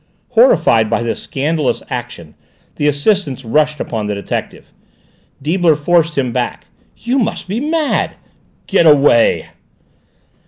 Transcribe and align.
Horrified 0.29 0.89
by 0.89 1.03
this 1.03 1.21
scandalous 1.21 1.83
action 1.87 2.33
the 2.77 2.87
assistants 2.87 3.45
rushed 3.45 3.79
upon 3.79 4.07
the 4.07 4.15
detective. 4.15 4.73
Deibler 5.43 5.75
forced 5.75 6.17
him 6.17 6.31
backwards. 6.31 6.71
"You 6.97 7.19
must 7.19 7.47
be 7.47 7.59
mad!" 7.61 8.15
"Get 8.65 8.87
away!" 8.87 9.49